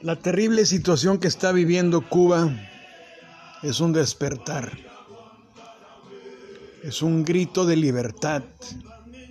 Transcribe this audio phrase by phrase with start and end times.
[0.00, 2.48] La terrible situación que está viviendo Cuba
[3.64, 4.78] es un despertar,
[6.84, 8.44] es un grito de libertad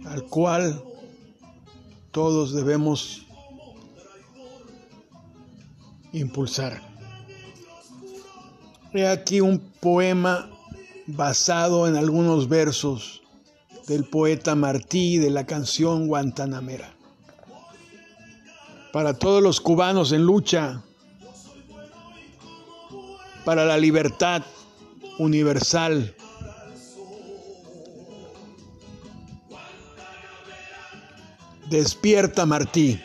[0.07, 0.83] al cual
[2.11, 3.25] todos debemos
[6.11, 6.81] impulsar.
[8.91, 10.49] He aquí un poema
[11.05, 13.21] basado en algunos versos
[13.88, 16.97] del poeta Martí de la canción Guantanamera
[18.91, 20.83] para todos los cubanos en lucha,
[23.45, 24.44] para la libertad
[25.19, 26.16] universal.
[31.69, 32.99] Despierta Martí.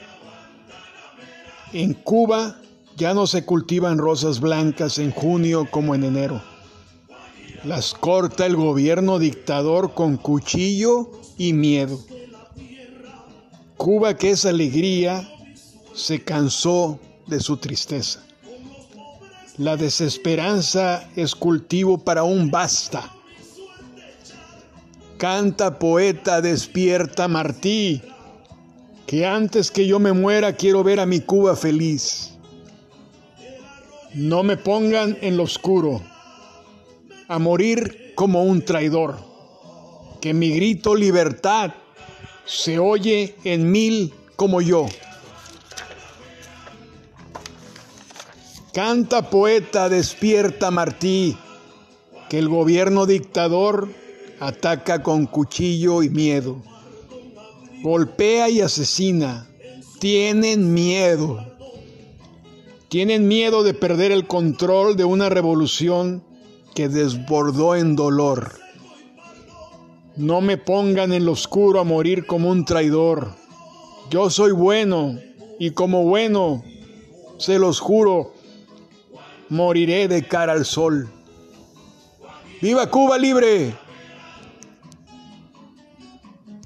[1.73, 2.61] En Cuba
[2.97, 6.43] ya no se cultivan rosas blancas en junio como en enero.
[7.65, 11.99] Las corta el gobierno dictador con cuchillo y miedo.
[13.77, 15.32] Cuba que es alegría
[15.95, 18.25] se cansó de su tristeza.
[19.59, 23.13] La desesperanza es cultivo para un basta.
[25.19, 28.03] Canta poeta, despierta Martí,
[29.07, 32.31] que antes que yo me muera quiero ver a mi Cuba feliz.
[34.15, 36.03] No me pongan en lo oscuro,
[37.29, 39.19] a morir como un traidor,
[40.21, 41.73] que mi grito libertad
[42.45, 44.87] se oye en mil como yo.
[48.73, 51.37] Canta poeta, despierta Martí,
[52.31, 53.91] que el gobierno dictador
[54.41, 56.63] ataca con cuchillo y miedo.
[57.83, 59.47] Golpea y asesina.
[60.01, 61.45] Tienen miedo.
[62.89, 66.25] Tienen miedo de perder el control de una revolución
[66.75, 68.53] que desbordó en dolor.
[70.17, 73.35] No me pongan en lo oscuro a morir como un traidor.
[74.11, 75.19] Yo soy bueno
[75.59, 76.65] y como bueno,
[77.37, 78.33] se los juro,
[79.53, 81.11] moriré de cara al sol.
[82.63, 83.75] ¡Viva Cuba libre!